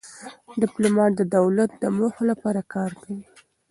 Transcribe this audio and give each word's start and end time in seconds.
ډيپلومات 0.61 1.11
د 1.15 1.21
دولت 1.37 1.71
د 1.81 1.83
موخو 1.97 2.23
لپاره 2.31 2.61
کار 2.73 2.91
کوي. 3.01 3.21